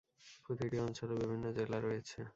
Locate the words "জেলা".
1.51-1.77